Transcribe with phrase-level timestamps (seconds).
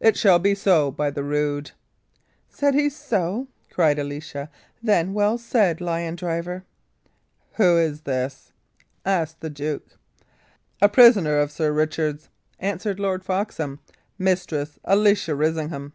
[0.00, 1.72] It shall be so, by the rood!"
[2.48, 4.48] "Said he so?" cried Alicia.
[4.82, 6.64] "Then well said, lion driver!"
[7.56, 8.52] "Who is this?"
[9.04, 9.98] asked the duke.
[10.80, 13.80] "A prisoner of Sir Richard's," answered Lord Foxham;
[14.18, 15.92] "Mistress Alicia Risingham."